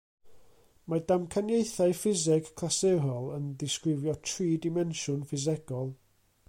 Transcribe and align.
Mae 0.93 1.01
damcaniaethau 1.11 1.93
ffiseg 1.99 2.49
clasurol 2.61 3.29
yn 3.37 3.47
disgrifio 3.65 4.19
tri 4.31 4.51
dimensiwn 4.65 5.25
ffisegol. 5.33 5.93